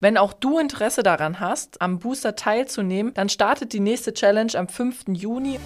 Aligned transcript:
Wenn 0.00 0.16
auch 0.16 0.32
du 0.32 0.60
Interesse 0.60 1.02
daran 1.02 1.40
hast, 1.40 1.82
am 1.82 1.98
Booster 1.98 2.36
teilzunehmen, 2.36 3.12
dann 3.14 3.28
startet 3.28 3.72
die 3.72 3.80
nächste 3.80 4.14
Challenge 4.14 4.52
am 4.54 4.68
5. 4.68 5.06
Juni. 5.08 5.58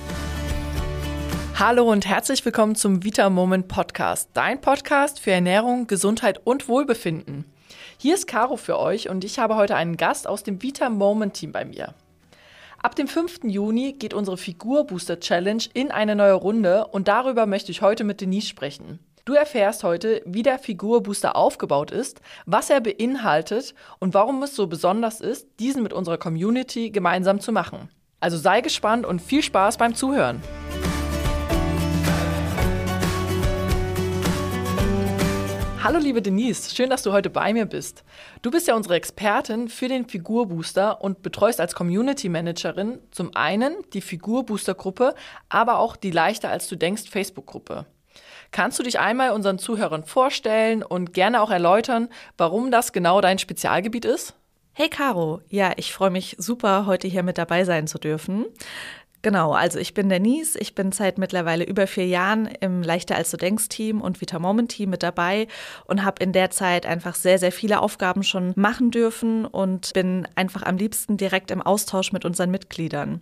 Hallo 1.59 1.93
und 1.93 2.07
herzlich 2.07 2.43
willkommen 2.43 2.75
zum 2.75 3.05
Vita 3.05 3.29
Moment 3.29 3.69
Podcast, 3.69 4.31
dein 4.33 4.59
Podcast 4.59 5.21
für 5.21 5.33
Ernährung, 5.33 5.87
Gesundheit 5.87 6.41
und 6.45 6.67
Wohlbefinden. 6.67 7.45
Hier 7.99 8.15
ist 8.15 8.27
Caro 8.27 8.57
für 8.57 8.79
euch 8.79 9.11
und 9.11 9.23
ich 9.23 9.39
habe 9.39 9.57
heute 9.57 9.77
einen 9.77 9.99
Gast 9.99 10.27
aus 10.27 10.43
dem 10.43 10.63
Vita 10.63 10.89
Moment 10.89 11.35
Team 11.35 11.53
bei 11.53 11.67
mir. 11.67 11.93
Ab 12.83 12.97
dem 12.97 13.09
5. 13.09 13.41
Juni 13.45 13.93
geht 13.93 14.15
unsere 14.15 14.39
Figur 14.39 14.87
Booster 14.87 15.21
Challenge 15.21 15.65
in 15.75 15.91
eine 15.91 16.17
neue 16.17 16.33
Runde 16.33 16.87
und 16.87 17.07
darüber 17.07 17.45
möchte 17.45 17.71
ich 17.71 17.83
heute 17.83 18.03
mit 18.03 18.23
Denise 18.23 18.49
sprechen. 18.49 18.99
Du 19.25 19.35
erfährst 19.35 19.85
heute, 19.85 20.21
wie 20.27 20.43
der 20.43 20.59
Figurbooster 20.59 21.37
aufgebaut 21.37 21.93
ist, 21.93 22.21
was 22.45 22.71
er 22.71 22.81
beinhaltet 22.81 23.73
und 24.01 24.15
warum 24.15 24.43
es 24.43 24.57
so 24.57 24.67
besonders 24.67 25.21
ist, 25.21 25.47
diesen 25.61 25.85
mit 25.85 25.93
unserer 25.93 26.19
Community 26.19 26.91
gemeinsam 26.91 27.39
zu 27.39 27.53
machen. 27.53 27.89
Also 28.19 28.37
sei 28.37 28.63
gespannt 28.63 29.07
und 29.07 29.23
viel 29.23 29.45
Spaß 29.45 29.77
beim 29.77 29.95
Zuhören. 29.95 30.43
Hallo 35.85 36.01
liebe 36.01 36.21
Denise, 36.21 36.75
schön, 36.75 36.91
dass 36.91 37.05
du 37.05 37.13
heute 37.13 37.31
bei 37.31 37.53
mir 37.53 37.67
bist. 37.67 38.03
Du 38.43 38.51
bist 38.51 38.67
ja 38.67 38.75
unsere 38.75 38.97
Expertin 38.97 39.69
für 39.69 39.87
den 39.87 40.09
Figurbooster 40.09 41.01
und 41.01 41.23
betreust 41.23 41.61
als 41.61 41.77
Community 41.77 42.29
Managerin 42.29 42.99
zum 43.13 43.37
einen 43.37 43.77
die 43.93 44.01
Figurbooster 44.01 44.75
Gruppe, 44.75 45.15
aber 45.49 45.79
auch 45.79 45.95
die 45.95 46.11
leichter 46.11 46.51
als 46.51 46.67
du 46.67 46.75
denkst 46.75 47.09
Facebook 47.09 47.47
Gruppe. 47.47 47.87
Kannst 48.53 48.79
du 48.79 48.83
dich 48.83 49.01
einmal 49.01 49.31
unseren 49.31 49.59
Zuhörern 49.59 50.05
vorstellen 50.05 50.83
und 50.83 51.15
gerne 51.15 51.41
auch 51.41 51.51
erläutern, 51.51 52.09
warum 52.37 52.71
das 52.71 52.93
genau 52.93 53.23
dein 53.23 53.39
Spezialgebiet 53.39 54.05
ist? 54.05 54.35
Hey 54.75 54.89
Caro, 54.89 55.41
ja, 55.49 55.73
ich 55.77 55.93
freue 55.93 56.11
mich 56.11 56.37
super, 56.39 56.87
heute 56.87 57.09
hier 57.09 57.23
mit 57.23 57.39
dabei 57.39 57.65
sein 57.65 57.87
zu 57.87 57.99
dürfen. 57.99 58.45
Genau, 59.23 59.53
also 59.53 59.79
ich 59.79 59.95
bin 59.95 60.09
Denise, 60.09 60.59
ich 60.59 60.75
bin 60.75 60.91
seit 60.91 61.17
mittlerweile 61.17 61.63
über 61.63 61.87
vier 61.87 62.07
Jahren 62.07 62.47
im 62.61 62.83
Leichter 62.83 63.15
als 63.15 63.31
du 63.31 63.37
denkst 63.37 63.69
Team 63.69 64.01
und 64.01 64.21
Vita 64.21 64.41
Moment 64.41 64.73
Team 64.73 64.91
mit 64.91 65.05
dabei 65.05 65.47
und 65.87 66.05
habe 66.05 66.23
in 66.25 66.33
der 66.33 66.51
Zeit 66.51 66.87
einfach 66.87 67.15
sehr, 67.15 67.39
sehr 67.39 67.53
viele 67.53 67.81
Aufgaben 67.81 68.25
schon 68.25 68.53
machen 68.57 68.91
dürfen 68.91 69.47
und 69.47 69.93
bin 69.95 70.27
einfach 70.35 70.65
am 70.65 70.77
liebsten 70.77 71.19
direkt 71.19 71.53
im 71.53 71.63
Austausch 71.63 72.11
mit 72.11 72.25
unseren 72.25 72.51
Mitgliedern. 72.51 73.21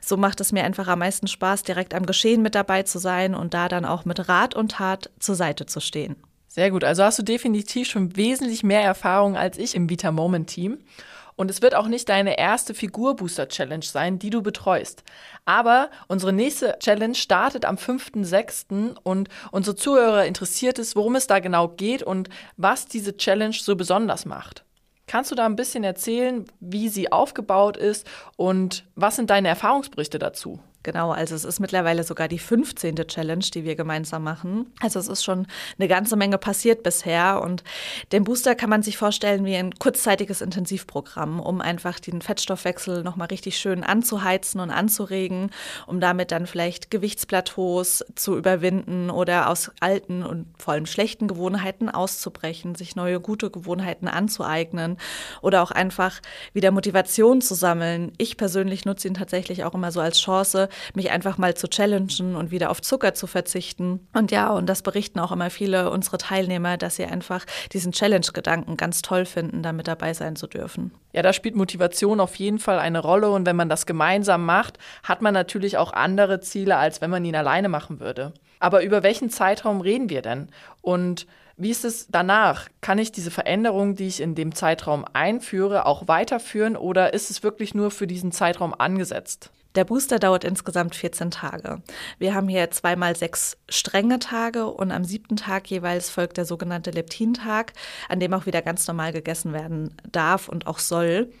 So 0.00 0.16
macht 0.16 0.40
es 0.40 0.50
mir 0.50 0.64
einfach 0.64 0.88
am 0.88 1.00
meisten 1.00 1.26
Spaß, 1.26 1.62
direkt 1.62 1.92
am 1.92 2.06
Geschehen 2.06 2.40
mit 2.40 2.54
dabei 2.54 2.82
zu 2.84 2.98
sein 2.98 3.34
und 3.34 3.52
da 3.52 3.68
dann 3.68 3.84
auch 3.84 4.06
mit 4.06 4.30
Rat 4.30 4.54
und 4.54 4.72
Tat 4.72 5.10
zur 5.18 5.34
Seite 5.34 5.66
zu 5.66 5.80
stehen. 5.80 6.16
Sehr 6.48 6.70
gut, 6.70 6.84
also 6.84 7.02
hast 7.02 7.18
du 7.18 7.22
definitiv 7.22 7.88
schon 7.88 8.16
wesentlich 8.16 8.62
mehr 8.62 8.80
Erfahrung 8.80 9.36
als 9.36 9.58
ich 9.58 9.74
im 9.74 9.90
Vita 9.90 10.10
Moment 10.10 10.48
Team. 10.48 10.78
Und 11.36 11.50
es 11.50 11.62
wird 11.62 11.74
auch 11.74 11.88
nicht 11.88 12.08
deine 12.08 12.38
erste 12.38 12.74
Figurbooster-Challenge 12.74 13.84
sein, 13.84 14.18
die 14.18 14.30
du 14.30 14.42
betreust. 14.42 15.02
Aber 15.44 15.90
unsere 16.06 16.32
nächste 16.32 16.78
Challenge 16.78 17.14
startet 17.14 17.64
am 17.64 17.76
5.6. 17.76 18.96
und 19.02 19.28
unsere 19.50 19.76
Zuhörer 19.76 20.26
interessiert 20.26 20.78
es, 20.78 20.94
worum 20.94 21.16
es 21.16 21.26
da 21.26 21.40
genau 21.40 21.68
geht 21.68 22.02
und 22.02 22.28
was 22.56 22.86
diese 22.86 23.16
Challenge 23.16 23.54
so 23.54 23.74
besonders 23.76 24.26
macht. 24.26 24.64
Kannst 25.06 25.30
du 25.30 25.34
da 25.34 25.44
ein 25.44 25.56
bisschen 25.56 25.84
erzählen, 25.84 26.46
wie 26.60 26.88
sie 26.88 27.12
aufgebaut 27.12 27.76
ist 27.76 28.06
und 28.36 28.86
was 28.94 29.16
sind 29.16 29.30
deine 29.30 29.48
Erfahrungsberichte 29.48 30.18
dazu? 30.18 30.60
Genau, 30.84 31.12
also 31.12 31.34
es 31.34 31.46
ist 31.46 31.60
mittlerweile 31.60 32.04
sogar 32.04 32.28
die 32.28 32.38
15. 32.38 32.94
Challenge, 33.08 33.44
die 33.54 33.64
wir 33.64 33.74
gemeinsam 33.74 34.22
machen. 34.22 34.70
Also 34.80 34.98
es 34.98 35.08
ist 35.08 35.24
schon 35.24 35.46
eine 35.78 35.88
ganze 35.88 36.14
Menge 36.14 36.36
passiert 36.36 36.82
bisher 36.82 37.40
und 37.42 37.64
den 38.12 38.24
Booster 38.24 38.54
kann 38.54 38.68
man 38.68 38.82
sich 38.82 38.98
vorstellen 38.98 39.46
wie 39.46 39.56
ein 39.56 39.72
kurzzeitiges 39.74 40.42
Intensivprogramm, 40.42 41.40
um 41.40 41.62
einfach 41.62 41.98
den 42.00 42.20
Fettstoffwechsel 42.20 43.02
nochmal 43.02 43.28
richtig 43.28 43.56
schön 43.56 43.82
anzuheizen 43.82 44.60
und 44.60 44.70
anzuregen, 44.70 45.50
um 45.86 46.00
damit 46.00 46.30
dann 46.30 46.46
vielleicht 46.46 46.90
Gewichtsplateaus 46.90 48.04
zu 48.14 48.36
überwinden 48.36 49.08
oder 49.08 49.48
aus 49.48 49.70
alten 49.80 50.22
und 50.22 50.48
vor 50.58 50.74
allem 50.74 50.84
schlechten 50.84 51.28
Gewohnheiten 51.28 51.88
auszubrechen, 51.88 52.74
sich 52.74 52.94
neue 52.94 53.20
gute 53.20 53.50
Gewohnheiten 53.50 54.06
anzueignen 54.06 54.98
oder 55.40 55.62
auch 55.62 55.70
einfach 55.70 56.20
wieder 56.52 56.72
Motivation 56.72 57.40
zu 57.40 57.54
sammeln. 57.54 58.12
Ich 58.18 58.36
persönlich 58.36 58.84
nutze 58.84 59.08
ihn 59.08 59.14
tatsächlich 59.14 59.64
auch 59.64 59.72
immer 59.72 59.90
so 59.90 60.00
als 60.00 60.20
Chance, 60.20 60.68
mich 60.94 61.10
einfach 61.10 61.38
mal 61.38 61.54
zu 61.54 61.68
challengen 61.68 62.36
und 62.36 62.50
wieder 62.50 62.70
auf 62.70 62.82
Zucker 62.82 63.14
zu 63.14 63.26
verzichten. 63.26 64.06
Und 64.12 64.30
ja, 64.30 64.50
und 64.50 64.66
das 64.66 64.82
berichten 64.82 65.18
auch 65.20 65.32
immer 65.32 65.50
viele 65.50 65.90
unserer 65.90 66.18
Teilnehmer, 66.18 66.76
dass 66.76 66.96
sie 66.96 67.04
einfach 67.04 67.44
diesen 67.72 67.92
Challenge-Gedanken 67.92 68.76
ganz 68.76 69.02
toll 69.02 69.24
finden, 69.24 69.62
da 69.62 69.72
mit 69.72 69.88
dabei 69.88 70.14
sein 70.14 70.36
zu 70.36 70.46
dürfen. 70.46 70.92
Ja, 71.12 71.22
da 71.22 71.32
spielt 71.32 71.56
Motivation 71.56 72.20
auf 72.20 72.36
jeden 72.36 72.58
Fall 72.58 72.78
eine 72.78 73.00
Rolle. 73.00 73.30
Und 73.30 73.46
wenn 73.46 73.56
man 73.56 73.68
das 73.68 73.86
gemeinsam 73.86 74.44
macht, 74.44 74.78
hat 75.02 75.22
man 75.22 75.34
natürlich 75.34 75.76
auch 75.76 75.92
andere 75.92 76.40
Ziele, 76.40 76.76
als 76.76 77.00
wenn 77.00 77.10
man 77.10 77.24
ihn 77.24 77.36
alleine 77.36 77.68
machen 77.68 78.00
würde. 78.00 78.32
Aber 78.60 78.82
über 78.82 79.02
welchen 79.02 79.30
Zeitraum 79.30 79.80
reden 79.80 80.08
wir 80.08 80.22
denn? 80.22 80.48
Und 80.80 81.26
wie 81.56 81.70
ist 81.70 81.84
es 81.84 82.08
danach? 82.08 82.68
Kann 82.80 82.98
ich 82.98 83.12
diese 83.12 83.30
Veränderung, 83.30 83.94
die 83.94 84.08
ich 84.08 84.20
in 84.20 84.34
dem 84.34 84.54
Zeitraum 84.54 85.04
einführe, 85.12 85.86
auch 85.86 86.08
weiterführen 86.08 86.76
oder 86.76 87.14
ist 87.14 87.30
es 87.30 87.42
wirklich 87.42 87.74
nur 87.74 87.90
für 87.90 88.06
diesen 88.06 88.32
Zeitraum 88.32 88.74
angesetzt? 88.74 89.50
Der 89.74 89.84
Booster 89.84 90.20
dauert 90.20 90.44
insgesamt 90.44 90.94
14 90.94 91.32
Tage. 91.32 91.82
Wir 92.18 92.34
haben 92.34 92.46
hier 92.46 92.70
zweimal 92.70 93.16
sechs 93.16 93.56
strenge 93.68 94.20
Tage 94.20 94.66
und 94.66 94.92
am 94.92 95.04
siebten 95.04 95.34
Tag 95.34 95.68
jeweils 95.68 96.10
folgt 96.10 96.36
der 96.36 96.44
sogenannte 96.44 96.92
Leptintag, 96.92 97.72
an 98.08 98.20
dem 98.20 98.32
auch 98.34 98.46
wieder 98.46 98.62
ganz 98.62 98.86
normal 98.86 99.12
gegessen 99.12 99.52
werden 99.52 99.92
darf 100.12 100.48
und 100.48 100.68
auch 100.68 100.78
soll. 100.78 101.32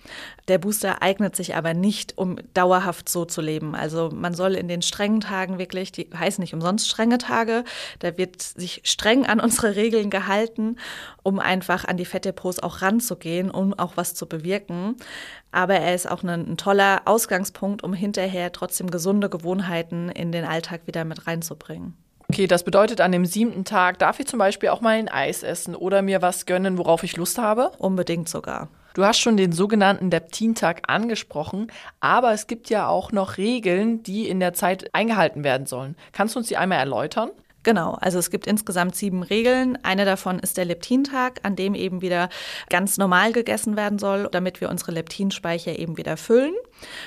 Der 0.48 0.58
Booster 0.58 1.00
eignet 1.00 1.36
sich 1.36 1.54
aber 1.54 1.74
nicht, 1.74 2.18
um 2.18 2.36
dauerhaft 2.54 3.08
so 3.08 3.24
zu 3.24 3.40
leben. 3.40 3.76
Also 3.76 4.10
man 4.12 4.34
soll 4.34 4.54
in 4.54 4.66
den 4.66 4.82
strengen 4.82 5.20
Tagen 5.20 5.58
wirklich, 5.58 5.92
die 5.92 6.10
heißen 6.12 6.42
nicht 6.42 6.54
umsonst 6.54 6.88
strenge 6.88 7.18
Tage, 7.18 7.62
da 8.00 8.18
wird 8.18 8.42
sich 8.42 8.80
streng 8.82 9.26
an 9.26 9.38
unsere 9.38 9.76
Regeln 9.76 10.10
gehalten, 10.10 10.76
um 11.22 11.38
einfach 11.38 11.84
an 11.84 11.96
die 11.96 12.04
Fettdepots 12.04 12.58
auch 12.58 12.82
ranzugehen, 12.82 13.50
um 13.50 13.74
auch 13.74 13.96
was 13.96 14.14
zu 14.14 14.26
bewirken. 14.26 14.96
Aber 15.54 15.76
er 15.76 15.94
ist 15.94 16.10
auch 16.10 16.24
ein, 16.24 16.28
ein 16.28 16.56
toller 16.56 17.02
Ausgangspunkt, 17.04 17.84
um 17.84 17.94
hinterher 17.94 18.50
trotzdem 18.50 18.90
gesunde 18.90 19.28
Gewohnheiten 19.28 20.08
in 20.08 20.32
den 20.32 20.44
Alltag 20.44 20.80
wieder 20.86 21.04
mit 21.04 21.28
reinzubringen. 21.28 21.96
Okay, 22.28 22.48
das 22.48 22.64
bedeutet, 22.64 23.00
an 23.00 23.12
dem 23.12 23.24
siebten 23.24 23.64
Tag 23.64 24.00
darf 24.00 24.18
ich 24.18 24.26
zum 24.26 24.40
Beispiel 24.40 24.70
auch 24.70 24.80
mal 24.80 24.96
ein 24.96 25.08
Eis 25.08 25.44
essen 25.44 25.76
oder 25.76 26.02
mir 26.02 26.22
was 26.22 26.46
gönnen, 26.46 26.76
worauf 26.76 27.04
ich 27.04 27.16
Lust 27.16 27.38
habe? 27.38 27.70
Unbedingt 27.78 28.28
sogar. 28.28 28.68
Du 28.94 29.04
hast 29.04 29.20
schon 29.20 29.36
den 29.36 29.52
sogenannten 29.52 30.10
Leptintag 30.10 30.82
angesprochen, 30.88 31.68
aber 32.00 32.32
es 32.32 32.48
gibt 32.48 32.68
ja 32.68 32.88
auch 32.88 33.12
noch 33.12 33.36
Regeln, 33.36 34.02
die 34.02 34.28
in 34.28 34.40
der 34.40 34.54
Zeit 34.54 34.92
eingehalten 34.92 35.44
werden 35.44 35.66
sollen. 35.66 35.94
Kannst 36.10 36.34
du 36.34 36.40
uns 36.40 36.48
die 36.48 36.56
einmal 36.56 36.78
erläutern? 36.78 37.30
Genau, 37.64 37.96
also 38.00 38.18
es 38.18 38.30
gibt 38.30 38.46
insgesamt 38.46 38.94
sieben 38.94 39.22
Regeln. 39.22 39.78
Eine 39.82 40.04
davon 40.04 40.38
ist 40.38 40.58
der 40.58 40.66
Leptintag, 40.66 41.40
an 41.42 41.56
dem 41.56 41.74
eben 41.74 42.02
wieder 42.02 42.28
ganz 42.68 42.98
normal 42.98 43.32
gegessen 43.32 43.76
werden 43.76 43.98
soll, 43.98 44.28
damit 44.30 44.60
wir 44.60 44.68
unsere 44.68 44.92
Leptinspeicher 44.92 45.78
eben 45.78 45.96
wieder 45.96 46.18
füllen. 46.18 46.54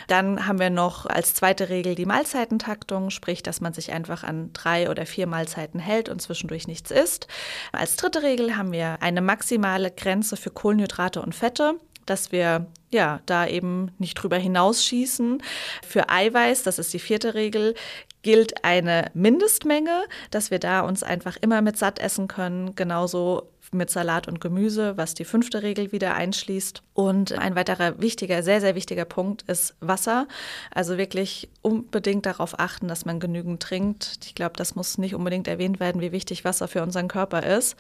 Dann 0.08 0.48
haben 0.48 0.60
wir 0.60 0.72
noch 0.72 1.06
als 1.06 1.36
zweite 1.36 1.70
Regel 1.70 1.94
die 1.94 2.08
Mahlzeitentaktung, 2.08 3.12
sprich, 3.12 3.44
dass 3.44 3.62
man 3.62 3.74
sich 3.74 3.92
einfach 3.92 4.24
an 4.24 4.52
drei 4.54 4.90
oder 4.90 5.06
vier 5.06 5.28
Mahlzeiten 5.28 5.80
hält 5.80 6.10
und 6.10 6.22
zwischendurch 6.22 6.68
nichts 6.68 6.90
isst. 6.90 7.28
Als 7.72 7.96
dritte 7.96 8.24
Regel 8.24 8.58
haben 8.58 8.72
wir 8.72 8.98
eine 9.02 9.22
maximale 9.22 9.92
Grenze 9.92 10.38
für 10.38 10.50
Kohlenhydrate 10.50 11.22
und 11.22 11.36
Fette 11.36 11.76
dass 12.08 12.32
wir 12.32 12.66
ja 12.90 13.20
da 13.26 13.46
eben 13.46 13.92
nicht 14.00 14.16
drüber 14.16 14.38
hinausschießen. 14.38 15.44
Für 15.86 16.10
Eiweiß, 16.10 16.64
das 16.64 16.80
ist 16.80 16.94
die 16.94 17.00
vierte 17.00 17.36
Regel, 17.36 17.76
gilt 18.22 18.64
eine 18.64 19.12
Mindestmenge, 19.14 20.04
dass 20.32 20.52
wir 20.52 20.60
da 20.60 20.82
uns 20.82 21.04
einfach 21.04 21.38
immer 21.40 21.62
mit 21.62 21.78
satt 21.78 22.00
essen 22.00 22.28
können, 22.28 22.76
genauso 22.76 23.50
mit 23.74 23.90
Salat 23.90 24.28
und 24.28 24.40
Gemüse, 24.40 24.98
was 24.98 25.14
die 25.14 25.26
fünfte 25.26 25.62
Regel 25.64 25.92
wieder 25.92 26.16
einschließt. 26.16 26.84
Und 26.94 27.34
ein 27.34 27.56
weiterer 27.56 28.00
wichtiger, 28.00 28.44
sehr, 28.44 28.62
sehr 28.62 28.76
wichtiger 28.76 29.06
Punkt 29.06 29.44
ist 29.44 29.76
Wasser. 29.80 30.28
Also 30.74 30.98
wirklich 30.98 31.50
unbedingt 31.62 32.26
darauf 32.26 32.60
achten, 32.60 32.88
dass 32.88 33.06
man 33.06 33.20
genügend 33.20 33.62
trinkt. 33.62 34.20
Ich 34.26 34.36
glaube, 34.36 34.54
das 34.56 34.76
muss 34.76 34.98
nicht 34.98 35.16
unbedingt 35.16 35.48
erwähnt 35.48 35.80
werden, 35.80 36.02
wie 36.02 36.12
wichtig 36.12 36.46
Wasser 36.46 36.68
für 36.68 36.84
unseren 36.84 37.08
Körper 37.08 37.44
ist. 37.44 37.76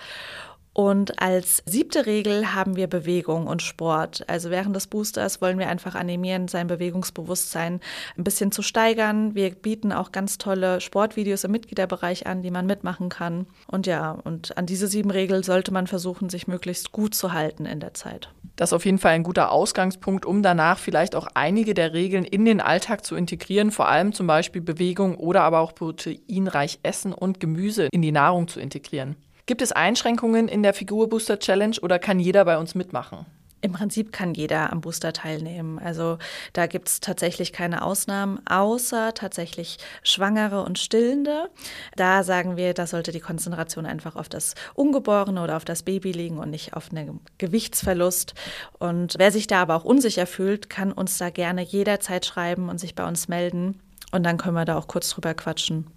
Und 0.80 1.20
als 1.20 1.64
siebte 1.66 2.06
Regel 2.06 2.54
haben 2.54 2.76
wir 2.76 2.86
Bewegung 2.86 3.48
und 3.48 3.64
Sport. 3.64 4.24
Also 4.30 4.52
während 4.52 4.76
des 4.76 4.86
Boosters 4.86 5.42
wollen 5.42 5.58
wir 5.58 5.70
einfach 5.70 5.96
animieren, 5.96 6.48
sein 6.48 6.68
Bewegungsbewusstsein 6.68 7.80
ein 8.16 8.24
bisschen 8.24 8.52
zu 8.52 8.62
steigern. 8.62 9.34
Wir 9.34 9.50
bieten 9.56 9.92
auch 9.92 10.12
ganz 10.12 10.38
tolle 10.38 10.80
Sportvideos 10.80 11.46
im 11.46 11.52
Mitgliederbereich 11.52 12.28
an, 12.28 12.44
die 12.44 12.52
man 12.52 12.68
mitmachen 12.68 13.10
kann. 13.10 13.48
Und 13.66 13.88
ja, 13.88 14.12
und 14.12 14.56
an 14.56 14.68
diese 14.68 14.88
sieben 14.88 15.10
Regeln 15.10 15.42
sollte 15.42 15.74
man 15.74 15.88
versuchen, 15.88 16.30
sich 16.30 16.48
möglichst 16.48 16.92
gut 16.92 17.16
zu 17.16 17.34
halten 17.34 17.66
in 17.66 17.80
der 17.80 17.96
Zeit. 17.96 18.30
Das 18.56 18.70
ist 18.70 18.74
auf 18.74 18.86
jeden 18.86 19.00
Fall 19.00 19.14
ein 19.14 19.24
guter 19.24 19.52
Ausgangspunkt, 19.52 20.28
um 20.28 20.44
danach 20.44 20.78
vielleicht 20.78 21.16
auch 21.16 21.28
einige 21.34 21.74
der 21.74 21.94
Regeln 21.94 22.24
in 22.24 22.46
den 22.46 22.62
Alltag 22.62 23.04
zu 23.04 23.16
integrieren, 23.16 23.72
vor 23.72 23.88
allem 23.88 24.14
zum 24.14 24.28
Beispiel 24.28 24.62
Bewegung 24.62 25.16
oder 25.16 25.42
aber 25.42 25.60
auch 25.60 25.74
proteinreich 25.74 26.78
Essen 26.84 27.14
und 27.14 27.40
Gemüse 27.40 27.88
in 27.92 28.04
die 28.04 28.12
Nahrung 28.12 28.48
zu 28.48 28.60
integrieren. 28.60 29.16
Gibt 29.48 29.62
es 29.62 29.72
Einschränkungen 29.72 30.50
in 30.50 30.62
der 30.62 30.74
Figurbooster 30.74 31.40
Challenge 31.40 31.78
oder 31.82 32.00
kann 32.00 32.20
jeder 32.20 32.44
bei 32.44 32.58
uns 32.58 32.76
mitmachen? 32.76 33.26
Im 33.62 33.72
Prinzip 33.72 34.12
kann 34.12 34.34
jeder 34.34 34.74
am 34.74 34.82
Booster 34.82 35.14
teilnehmen. 35.14 35.80
Also 35.80 36.18
da 36.52 36.68
gibt 36.68 36.90
es 36.90 37.00
tatsächlich 37.00 37.54
keine 37.54 37.82
Ausnahmen, 37.82 38.46
außer 38.46 39.14
tatsächlich 39.14 39.78
Schwangere 40.04 40.64
und 40.64 40.78
Stillende. 40.78 41.50
Da 41.96 42.24
sagen 42.24 42.58
wir, 42.58 42.74
da 42.74 42.86
sollte 42.88 43.14
die 43.14 43.22
Konzentration 43.22 43.86
einfach 43.86 44.18
auf 44.18 44.28
das 44.28 44.54
Ungeborene 44.76 45.42
oder 45.42 45.56
auf 45.56 45.66
das 45.66 45.82
Baby 45.82 46.12
liegen 46.12 46.40
und 46.40 46.50
nicht 46.50 46.74
auf 46.74 46.92
einen 46.92 47.22
Gewichtsverlust. 47.38 48.34
Und 48.80 49.16
wer 49.18 49.32
sich 49.32 49.48
da 49.48 49.62
aber 49.62 49.78
auch 49.78 49.86
unsicher 49.86 50.28
fühlt, 50.28 50.70
kann 50.70 50.92
uns 50.92 51.18
da 51.18 51.30
gerne 51.30 51.62
jederzeit 51.62 52.26
schreiben 52.26 52.68
und 52.68 52.82
sich 52.82 52.96
bei 52.96 53.08
uns 53.08 53.30
melden. 53.30 53.80
Und 54.12 54.24
dann 54.24 54.38
können 54.38 54.56
wir 54.56 54.66
da 54.66 54.78
auch 54.78 54.88
kurz 54.88 55.10
drüber 55.10 55.34
quatschen. 55.34 55.88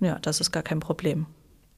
Ja, 0.00 0.18
das 0.20 0.40
ist 0.40 0.52
gar 0.52 0.62
kein 0.62 0.80
Problem. 0.80 1.26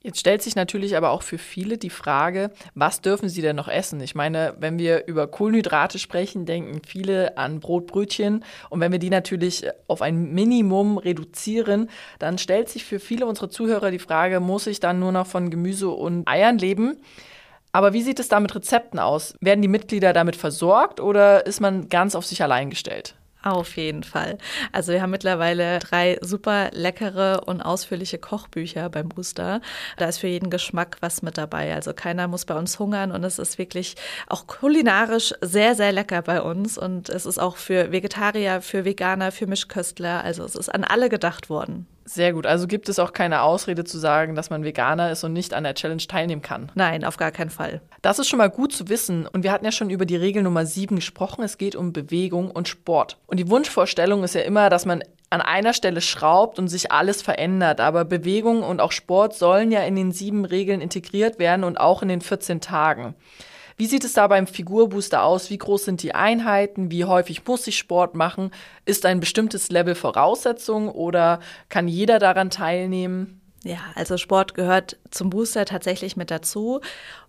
Jetzt 0.06 0.20
stellt 0.20 0.42
sich 0.42 0.54
natürlich 0.54 0.98
aber 0.98 1.12
auch 1.12 1.22
für 1.22 1.38
viele 1.38 1.78
die 1.78 1.88
Frage, 1.88 2.50
was 2.74 3.00
dürfen 3.00 3.30
sie 3.30 3.40
denn 3.40 3.56
noch 3.56 3.68
essen? 3.68 4.02
Ich 4.02 4.14
meine, 4.14 4.54
wenn 4.60 4.78
wir 4.78 5.06
über 5.06 5.26
Kohlenhydrate 5.26 5.98
sprechen, 5.98 6.44
denken 6.44 6.82
viele 6.86 7.38
an 7.38 7.58
Brotbrötchen. 7.58 8.44
Und 8.68 8.80
wenn 8.80 8.92
wir 8.92 8.98
die 8.98 9.08
natürlich 9.08 9.66
auf 9.88 10.02
ein 10.02 10.34
Minimum 10.34 10.98
reduzieren, 10.98 11.88
dann 12.18 12.36
stellt 12.36 12.68
sich 12.68 12.84
für 12.84 13.00
viele 13.00 13.24
unserer 13.24 13.48
Zuhörer 13.48 13.90
die 13.90 13.98
Frage, 13.98 14.40
muss 14.40 14.66
ich 14.66 14.78
dann 14.78 14.98
nur 14.98 15.10
noch 15.10 15.26
von 15.26 15.48
Gemüse 15.48 15.88
und 15.88 16.28
Eiern 16.28 16.58
leben? 16.58 16.98
Aber 17.72 17.94
wie 17.94 18.02
sieht 18.02 18.20
es 18.20 18.28
da 18.28 18.40
mit 18.40 18.54
Rezepten 18.54 18.98
aus? 18.98 19.34
Werden 19.40 19.62
die 19.62 19.68
Mitglieder 19.68 20.12
damit 20.12 20.36
versorgt 20.36 21.00
oder 21.00 21.46
ist 21.46 21.62
man 21.62 21.88
ganz 21.88 22.14
auf 22.14 22.26
sich 22.26 22.42
allein 22.42 22.68
gestellt? 22.68 23.16
Auf 23.44 23.76
jeden 23.76 24.04
Fall. 24.04 24.38
Also 24.72 24.92
wir 24.94 25.02
haben 25.02 25.10
mittlerweile 25.10 25.78
drei 25.78 26.16
super 26.22 26.70
leckere 26.72 27.46
und 27.46 27.60
ausführliche 27.60 28.16
Kochbücher 28.16 28.88
beim 28.88 29.10
Booster. 29.10 29.60
Da 29.98 30.06
ist 30.06 30.16
für 30.16 30.28
jeden 30.28 30.48
Geschmack 30.48 30.96
was 31.00 31.20
mit 31.20 31.36
dabei. 31.36 31.74
Also 31.74 31.92
keiner 31.92 32.26
muss 32.26 32.46
bei 32.46 32.54
uns 32.54 32.78
hungern 32.78 33.12
und 33.12 33.22
es 33.22 33.38
ist 33.38 33.58
wirklich 33.58 33.96
auch 34.28 34.46
kulinarisch 34.46 35.34
sehr, 35.42 35.74
sehr 35.74 35.92
lecker 35.92 36.22
bei 36.22 36.40
uns. 36.40 36.78
Und 36.78 37.10
es 37.10 37.26
ist 37.26 37.36
auch 37.38 37.58
für 37.58 37.92
Vegetarier, 37.92 38.62
für 38.62 38.86
Veganer, 38.86 39.30
für 39.30 39.46
Mischköstler. 39.46 40.24
Also 40.24 40.42
es 40.44 40.54
ist 40.54 40.70
an 40.70 40.82
alle 40.82 41.10
gedacht 41.10 41.50
worden. 41.50 41.86
Sehr 42.06 42.32
gut. 42.34 42.46
Also 42.46 42.66
gibt 42.66 42.88
es 42.88 42.98
auch 42.98 43.12
keine 43.12 43.42
Ausrede 43.42 43.84
zu 43.84 43.98
sagen, 43.98 44.34
dass 44.34 44.50
man 44.50 44.62
Veganer 44.62 45.10
ist 45.10 45.24
und 45.24 45.32
nicht 45.32 45.54
an 45.54 45.64
der 45.64 45.74
Challenge 45.74 46.02
teilnehmen 46.06 46.42
kann. 46.42 46.70
Nein, 46.74 47.04
auf 47.04 47.16
gar 47.16 47.30
keinen 47.30 47.50
Fall. 47.50 47.80
Das 48.02 48.18
ist 48.18 48.28
schon 48.28 48.38
mal 48.38 48.50
gut 48.50 48.72
zu 48.72 48.88
wissen. 48.88 49.26
Und 49.26 49.42
wir 49.42 49.52
hatten 49.52 49.64
ja 49.64 49.72
schon 49.72 49.88
über 49.88 50.04
die 50.04 50.16
Regel 50.16 50.42
Nummer 50.42 50.66
7 50.66 50.96
gesprochen. 50.96 51.42
Es 51.42 51.56
geht 51.56 51.76
um 51.76 51.92
Bewegung 51.92 52.50
und 52.50 52.68
Sport. 52.68 53.18
Und 53.26 53.38
die 53.38 53.48
Wunschvorstellung 53.48 54.22
ist 54.22 54.34
ja 54.34 54.42
immer, 54.42 54.68
dass 54.68 54.84
man 54.84 55.02
an 55.30 55.40
einer 55.40 55.72
Stelle 55.72 56.02
schraubt 56.02 56.58
und 56.58 56.68
sich 56.68 56.92
alles 56.92 57.22
verändert. 57.22 57.80
Aber 57.80 58.04
Bewegung 58.04 58.62
und 58.62 58.80
auch 58.80 58.92
Sport 58.92 59.34
sollen 59.34 59.72
ja 59.72 59.80
in 59.80 59.96
den 59.96 60.12
sieben 60.12 60.44
Regeln 60.44 60.82
integriert 60.82 61.38
werden 61.38 61.64
und 61.64 61.80
auch 61.80 62.02
in 62.02 62.08
den 62.08 62.20
14 62.20 62.60
Tagen. 62.60 63.14
Wie 63.76 63.86
sieht 63.86 64.04
es 64.04 64.12
da 64.12 64.26
beim 64.28 64.46
Figurbooster 64.46 65.24
aus? 65.24 65.50
Wie 65.50 65.58
groß 65.58 65.86
sind 65.86 66.02
die 66.02 66.14
Einheiten? 66.14 66.90
Wie 66.90 67.04
häufig 67.04 67.46
muss 67.46 67.66
ich 67.66 67.76
Sport 67.76 68.14
machen? 68.14 68.52
Ist 68.84 69.04
ein 69.04 69.20
bestimmtes 69.20 69.70
Level 69.70 69.94
Voraussetzung 69.94 70.88
oder 70.88 71.40
kann 71.68 71.88
jeder 71.88 72.18
daran 72.18 72.50
teilnehmen? 72.50 73.40
Ja, 73.64 73.78
also 73.94 74.18
Sport 74.18 74.54
gehört 74.54 74.98
zum 75.10 75.30
Booster 75.30 75.64
tatsächlich 75.64 76.16
mit 76.16 76.30
dazu. 76.30 76.80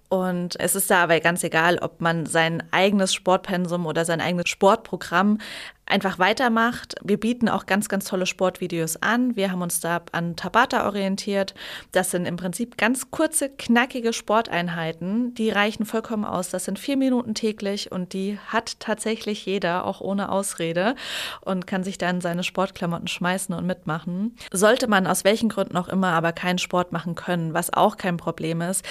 Und 0.10 0.60
es 0.60 0.76
ist 0.76 0.90
da 0.92 1.04
aber 1.04 1.20
ganz 1.20 1.44
egal, 1.44 1.80
ob 1.80 2.00
man 2.00 2.26
sein 2.26 2.64
eigenes 2.72 3.14
Sportpensum 3.14 3.86
oder 3.86 4.06
sein 4.06 4.22
eigenes 4.22 4.50
Sportprogramm 4.50 5.40
einfach 5.88 6.20
weitermacht. 6.20 6.96
Wir 7.04 7.20
bieten 7.20 7.48
auch 7.48 7.66
ganz, 7.66 7.90
ganz 7.90 8.06
tolle 8.06 8.26
Sportvideos 8.26 9.02
an. 9.02 9.36
Wir 9.36 9.52
haben 9.52 9.62
uns 9.62 9.80
da 9.80 10.02
an 10.12 10.36
Tabata 10.36 10.86
orientiert. 10.86 11.54
Das 11.92 12.12
sind 12.12 12.26
im 12.26 12.38
Prinzip 12.38 12.78
ganz 12.78 13.12
kurze, 13.12 13.50
knackige 13.50 14.14
Sporteinheiten. 14.14 15.34
Die 15.36 15.50
reichen 15.50 15.86
vollkommen 15.86 16.26
aus. 16.26 16.50
Das 16.50 16.66
sind 16.66 16.80
vier 16.80 16.98
Minuten 16.98 17.36
täglich 17.36 17.92
und 17.92 18.14
die 18.14 18.40
hat 18.48 18.80
tatsächlich 18.80 19.46
jeder, 19.46 19.86
auch 19.86 20.02
ohne 20.02 20.30
Ausrede 20.30 20.96
und 21.42 21.68
kann 21.68 21.84
sich 21.84 21.98
dann 21.98 22.22
seine 22.22 22.44
Sportklamotten 22.44 23.08
schmeißen 23.08 23.54
und 23.54 23.66
mitmachen. 23.66 24.36
Sollte 24.52 24.88
man 24.88 25.06
aus 25.06 25.24
welchen 25.24 25.50
Gründen 25.50 25.78
auch 25.78 25.88
immer 25.88 26.14
aber 26.14 26.34
keinen 26.34 26.58
Sport 26.58 26.92
machen 26.92 27.16
können, 27.16 27.54
was 27.54 27.72
auch 27.74 27.98
kein 27.98 28.18
Problem 28.18 28.62
ist, 28.62 28.84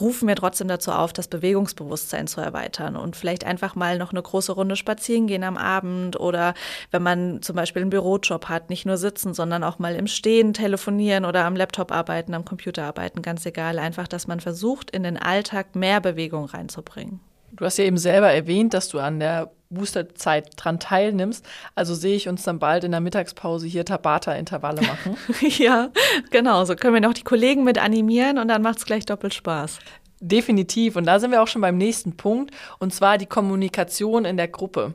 rufen 0.00 0.28
wir 0.28 0.36
trotzdem 0.36 0.68
dazu 0.68 0.92
auf, 0.92 1.12
das 1.12 1.28
Bewegungsbewusstsein 1.28 2.26
zu 2.26 2.40
erweitern 2.40 2.96
und 2.96 3.16
vielleicht 3.16 3.44
einfach 3.44 3.74
mal 3.74 3.98
noch 3.98 4.12
eine 4.12 4.22
große 4.22 4.52
Runde 4.52 4.76
spazieren 4.76 5.26
gehen 5.26 5.44
am 5.44 5.56
Abend 5.56 6.18
oder 6.18 6.54
wenn 6.90 7.02
man 7.02 7.42
zum 7.42 7.56
Beispiel 7.56 7.82
einen 7.82 7.90
Bürojob 7.90 8.48
hat, 8.48 8.70
nicht 8.70 8.86
nur 8.86 8.96
sitzen, 8.96 9.34
sondern 9.34 9.64
auch 9.64 9.78
mal 9.78 9.94
im 9.94 10.06
Stehen 10.06 10.52
telefonieren 10.52 11.24
oder 11.24 11.44
am 11.44 11.56
Laptop 11.56 11.92
arbeiten, 11.92 12.34
am 12.34 12.44
Computer 12.44 12.84
arbeiten, 12.84 13.22
ganz 13.22 13.44
egal. 13.46 13.78
Einfach, 13.78 14.08
dass 14.08 14.26
man 14.26 14.40
versucht, 14.40 14.90
in 14.90 15.02
den 15.02 15.16
Alltag 15.16 15.74
mehr 15.74 16.00
Bewegung 16.00 16.46
reinzubringen. 16.46 17.20
Du 17.52 17.64
hast 17.64 17.78
ja 17.78 17.84
eben 17.84 17.98
selber 17.98 18.30
erwähnt, 18.30 18.74
dass 18.74 18.88
du 18.88 18.98
an 18.98 19.18
der 19.20 19.50
Boosterzeit 19.70 20.50
dran 20.56 20.80
teilnimmst. 20.80 21.44
Also 21.74 21.94
sehe 21.94 22.16
ich 22.16 22.28
uns 22.28 22.42
dann 22.42 22.58
bald 22.58 22.84
in 22.84 22.90
der 22.90 23.00
Mittagspause 23.00 23.66
hier 23.66 23.84
Tabata-Intervalle 23.84 24.82
machen. 24.82 25.16
ja, 25.40 25.90
genau. 26.30 26.64
So 26.64 26.74
können 26.74 26.94
wir 26.94 27.00
noch 27.00 27.14
die 27.14 27.24
Kollegen 27.24 27.64
mit 27.64 27.78
animieren 27.78 28.38
und 28.38 28.48
dann 28.48 28.62
macht 28.62 28.78
es 28.78 28.86
gleich 28.86 29.04
doppelt 29.04 29.34
Spaß. 29.34 29.78
Definitiv. 30.20 30.96
Und 30.96 31.04
da 31.04 31.20
sind 31.20 31.30
wir 31.30 31.42
auch 31.42 31.48
schon 31.48 31.62
beim 31.62 31.76
nächsten 31.76 32.16
Punkt, 32.16 32.52
und 32.78 32.92
zwar 32.92 33.18
die 33.18 33.26
Kommunikation 33.26 34.24
in 34.24 34.36
der 34.36 34.48
Gruppe. 34.48 34.94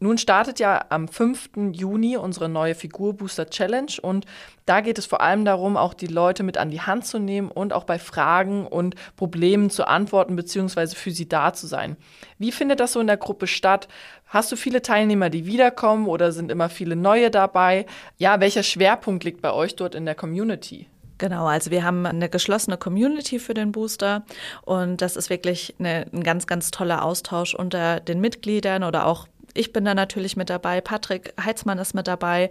Nun 0.00 0.18
startet 0.18 0.60
ja 0.60 0.84
am 0.88 1.08
5. 1.08 1.50
Juni 1.72 2.16
unsere 2.16 2.48
neue 2.48 2.74
Figurbooster 2.74 3.48
Challenge 3.48 3.92
und 4.02 4.26
da 4.66 4.80
geht 4.80 4.98
es 4.98 5.06
vor 5.06 5.20
allem 5.20 5.44
darum, 5.44 5.76
auch 5.76 5.94
die 5.94 6.08
Leute 6.08 6.42
mit 6.42 6.58
an 6.58 6.70
die 6.70 6.80
Hand 6.80 7.06
zu 7.06 7.18
nehmen 7.18 7.50
und 7.50 7.72
auch 7.72 7.84
bei 7.84 7.98
Fragen 7.98 8.66
und 8.66 8.94
Problemen 9.16 9.70
zu 9.70 9.86
antworten 9.86 10.36
bzw. 10.36 10.88
für 10.88 11.12
sie 11.12 11.28
da 11.28 11.52
zu 11.52 11.66
sein. 11.66 11.96
Wie 12.38 12.52
findet 12.52 12.80
das 12.80 12.92
so 12.92 13.00
in 13.00 13.06
der 13.06 13.16
Gruppe 13.16 13.46
statt? 13.46 13.88
Hast 14.26 14.50
du 14.50 14.56
viele 14.56 14.82
Teilnehmer, 14.82 15.30
die 15.30 15.46
wiederkommen 15.46 16.08
oder 16.08 16.32
sind 16.32 16.50
immer 16.50 16.68
viele 16.68 16.96
neue 16.96 17.30
dabei? 17.30 17.86
Ja, 18.18 18.40
welcher 18.40 18.64
Schwerpunkt 18.64 19.24
liegt 19.24 19.40
bei 19.40 19.52
euch 19.52 19.76
dort 19.76 19.94
in 19.94 20.04
der 20.04 20.16
Community? 20.16 20.88
Genau, 21.18 21.46
also 21.46 21.70
wir 21.70 21.82
haben 21.82 22.04
eine 22.04 22.28
geschlossene 22.28 22.76
Community 22.76 23.38
für 23.38 23.54
den 23.54 23.72
Booster 23.72 24.24
und 24.62 25.00
das 25.00 25.16
ist 25.16 25.30
wirklich 25.30 25.74
eine, 25.78 26.06
ein 26.12 26.22
ganz, 26.22 26.46
ganz 26.46 26.70
toller 26.70 27.02
Austausch 27.02 27.54
unter 27.54 28.00
den 28.00 28.20
Mitgliedern 28.20 28.84
oder 28.84 29.06
auch 29.06 29.26
ich 29.56 29.72
bin 29.72 29.84
da 29.84 29.94
natürlich 29.94 30.36
mit 30.36 30.50
dabei, 30.50 30.80
Patrick 30.80 31.32
Heitzmann 31.42 31.78
ist 31.78 31.94
mit 31.94 32.06
dabei 32.06 32.50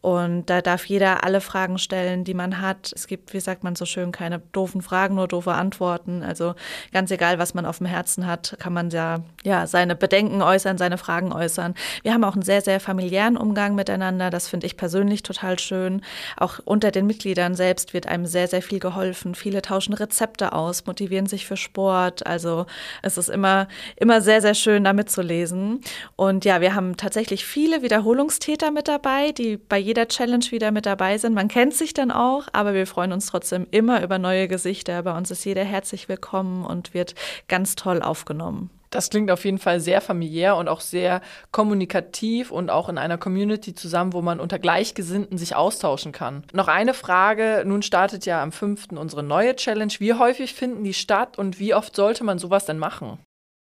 und 0.00 0.46
da 0.46 0.62
darf 0.62 0.84
jeder 0.86 1.24
alle 1.24 1.40
Fragen 1.40 1.78
stellen, 1.78 2.24
die 2.24 2.34
man 2.34 2.60
hat. 2.60 2.92
Es 2.94 3.06
gibt, 3.06 3.34
wie 3.34 3.40
sagt 3.40 3.64
man 3.64 3.76
so 3.76 3.84
schön, 3.84 4.12
keine 4.12 4.40
doofen 4.52 4.82
Fragen, 4.82 5.16
nur 5.16 5.28
doofe 5.28 5.52
Antworten. 5.52 6.22
Also 6.22 6.54
ganz 6.92 7.10
egal, 7.10 7.38
was 7.38 7.54
man 7.54 7.66
auf 7.66 7.78
dem 7.78 7.86
Herzen 7.86 8.26
hat, 8.26 8.56
kann 8.58 8.72
man 8.72 8.90
ja, 8.90 9.20
ja 9.44 9.66
seine 9.66 9.96
Bedenken 9.96 10.42
äußern, 10.42 10.78
seine 10.78 10.98
Fragen 10.98 11.32
äußern. 11.32 11.74
Wir 12.02 12.14
haben 12.14 12.24
auch 12.24 12.34
einen 12.34 12.42
sehr, 12.42 12.60
sehr 12.60 12.80
familiären 12.80 13.36
Umgang 13.36 13.74
miteinander. 13.74 14.30
Das 14.30 14.48
finde 14.48 14.66
ich 14.66 14.76
persönlich 14.76 15.22
total 15.22 15.58
schön. 15.58 16.02
Auch 16.36 16.60
unter 16.64 16.90
den 16.90 17.06
Mitgliedern 17.06 17.54
selbst 17.54 17.92
wird 17.92 18.06
einem 18.06 18.26
sehr, 18.26 18.48
sehr 18.48 18.62
viel 18.62 18.78
geholfen. 18.78 19.34
Viele 19.34 19.62
tauschen 19.62 19.94
Rezepte 19.94 20.52
aus, 20.52 20.86
motivieren 20.86 21.26
sich 21.26 21.46
für 21.46 21.56
Sport. 21.56 22.26
Also 22.26 22.66
es 23.02 23.18
ist 23.18 23.28
immer, 23.28 23.68
immer 23.96 24.20
sehr, 24.20 24.40
sehr 24.40 24.54
schön, 24.54 24.84
da 24.84 24.92
mitzulesen. 24.92 25.80
Und 26.16 26.44
ja, 26.46 26.60
wir 26.60 26.76
haben 26.76 26.96
tatsächlich 26.96 27.44
viele 27.44 27.82
Wiederholungstäter 27.82 28.70
mit 28.70 28.86
dabei, 28.86 29.32
die 29.32 29.56
bei 29.56 29.78
jeder 29.78 30.06
Challenge 30.06 30.44
wieder 30.50 30.70
mit 30.70 30.86
dabei 30.86 31.18
sind. 31.18 31.34
Man 31.34 31.48
kennt 31.48 31.74
sich 31.74 31.92
dann 31.92 32.12
auch, 32.12 32.46
aber 32.52 32.72
wir 32.72 32.86
freuen 32.86 33.10
uns 33.10 33.26
trotzdem 33.26 33.66
immer 33.72 34.00
über 34.00 34.20
neue 34.20 34.46
Gesichter. 34.46 35.02
Bei 35.02 35.16
uns 35.16 35.32
ist 35.32 35.44
jeder 35.44 35.64
herzlich 35.64 36.08
willkommen 36.08 36.64
und 36.64 36.94
wird 36.94 37.16
ganz 37.48 37.74
toll 37.74 38.00
aufgenommen. 38.00 38.70
Das 38.90 39.10
klingt 39.10 39.32
auf 39.32 39.44
jeden 39.44 39.58
Fall 39.58 39.80
sehr 39.80 40.00
familiär 40.00 40.54
und 40.54 40.68
auch 40.68 40.80
sehr 40.80 41.20
kommunikativ 41.50 42.52
und 42.52 42.70
auch 42.70 42.88
in 42.88 42.96
einer 42.96 43.18
Community 43.18 43.74
zusammen, 43.74 44.12
wo 44.12 44.22
man 44.22 44.38
unter 44.38 44.60
Gleichgesinnten 44.60 45.38
sich 45.38 45.56
austauschen 45.56 46.12
kann. 46.12 46.44
Noch 46.52 46.68
eine 46.68 46.94
Frage. 46.94 47.64
Nun 47.66 47.82
startet 47.82 48.24
ja 48.24 48.40
am 48.40 48.52
5. 48.52 48.92
unsere 48.92 49.24
neue 49.24 49.56
Challenge. 49.56 49.92
Wie 49.98 50.14
häufig 50.14 50.54
finden 50.54 50.84
die 50.84 50.94
statt 50.94 51.38
und 51.38 51.58
wie 51.58 51.74
oft 51.74 51.96
sollte 51.96 52.22
man 52.22 52.38
sowas 52.38 52.66
denn 52.66 52.78
machen? 52.78 53.18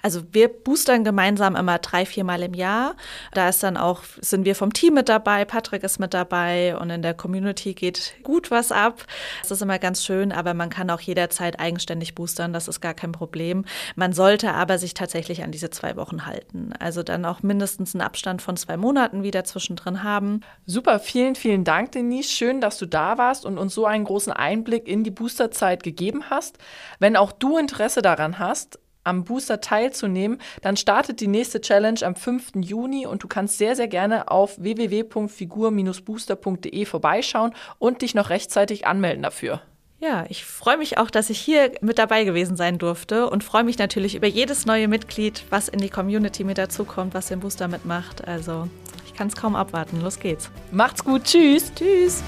Also 0.02 0.22
wir 0.30 0.48
boostern 0.48 1.02
gemeinsam 1.04 1.56
immer 1.56 1.78
drei, 1.78 2.06
viermal 2.06 2.42
im 2.42 2.54
Jahr. 2.54 2.94
Da 3.32 3.48
ist 3.48 3.62
dann 3.62 3.76
auch, 3.76 4.02
sind 4.20 4.44
wir 4.44 4.54
vom 4.54 4.72
Team 4.72 4.94
mit 4.94 5.08
dabei, 5.08 5.44
Patrick 5.44 5.82
ist 5.82 5.98
mit 5.98 6.14
dabei 6.14 6.76
und 6.76 6.90
in 6.90 7.02
der 7.02 7.14
Community 7.14 7.74
geht 7.74 8.14
gut 8.22 8.50
was 8.50 8.70
ab. 8.70 9.04
Das 9.42 9.50
ist 9.50 9.62
immer 9.62 9.78
ganz 9.80 10.04
schön, 10.04 10.32
aber 10.32 10.54
man 10.54 10.68
kann 10.68 10.90
auch 10.90 11.00
jederzeit 11.00 11.58
eigenständig 11.58 12.14
boostern, 12.14 12.52
das 12.52 12.68
ist 12.68 12.80
gar 12.80 12.94
kein 12.94 13.10
Problem. 13.10 13.64
Man 13.96 14.12
sollte 14.12 14.52
aber 14.52 14.78
sich 14.78 14.94
tatsächlich 14.94 15.42
an 15.42 15.50
diese 15.50 15.70
zwei 15.70 15.96
Wochen 15.96 16.26
halten. 16.26 16.72
Also 16.78 17.02
dann 17.02 17.24
auch 17.24 17.42
mindestens 17.42 17.94
einen 17.94 18.02
Abstand 18.02 18.42
von 18.42 18.56
zwei 18.56 18.76
Monaten 18.76 19.22
wieder 19.22 19.44
zwischendrin 19.44 20.02
haben. 20.02 20.42
Super, 20.66 21.00
vielen, 21.00 21.34
vielen 21.34 21.64
Dank, 21.64 21.92
Denise. 21.92 22.30
Schön, 22.30 22.60
dass 22.60 22.78
du 22.78 22.86
da 22.86 23.18
warst 23.18 23.44
und 23.44 23.58
uns 23.58 23.74
so 23.74 23.86
einen 23.86 24.04
großen 24.04 24.32
Einblick 24.32 24.86
in 24.86 25.04
die 25.04 25.10
Boosterzeit 25.10 25.82
gegeben 25.82 26.30
hast. 26.30 26.58
Wenn 27.00 27.16
auch 27.16 27.32
du 27.32 27.56
Interesse 27.58 28.02
daran 28.02 28.38
hast, 28.38 28.78
am 29.06 29.24
Booster 29.24 29.60
teilzunehmen, 29.60 30.38
dann 30.62 30.76
startet 30.76 31.20
die 31.20 31.28
nächste 31.28 31.60
Challenge 31.60 32.00
am 32.02 32.16
5. 32.16 32.52
Juni 32.56 33.06
und 33.06 33.22
du 33.22 33.28
kannst 33.28 33.58
sehr, 33.58 33.76
sehr 33.76 33.88
gerne 33.88 34.30
auf 34.30 34.60
www.figur-booster.de 34.60 36.84
vorbeischauen 36.84 37.54
und 37.78 38.02
dich 38.02 38.14
noch 38.14 38.28
rechtzeitig 38.30 38.86
anmelden 38.86 39.22
dafür. 39.22 39.62
Ja, 39.98 40.26
ich 40.28 40.44
freue 40.44 40.76
mich 40.76 40.98
auch, 40.98 41.10
dass 41.10 41.30
ich 41.30 41.40
hier 41.40 41.72
mit 41.80 41.98
dabei 41.98 42.24
gewesen 42.24 42.54
sein 42.56 42.76
durfte 42.76 43.30
und 43.30 43.42
freue 43.42 43.64
mich 43.64 43.78
natürlich 43.78 44.14
über 44.14 44.26
jedes 44.26 44.66
neue 44.66 44.88
Mitglied, 44.88 45.44
was 45.48 45.68
in 45.68 45.78
die 45.78 45.88
Community 45.88 46.44
mit 46.44 46.58
dazukommt, 46.58 47.14
was 47.14 47.28
den 47.28 47.40
Booster 47.40 47.66
mitmacht. 47.66 48.28
Also 48.28 48.68
ich 49.06 49.14
kann 49.14 49.28
es 49.28 49.36
kaum 49.36 49.56
abwarten. 49.56 50.02
Los 50.02 50.20
geht's. 50.20 50.50
Macht's 50.70 51.02
gut. 51.02 51.24
Tschüss. 51.24 51.72
Tschüss. 51.74 52.22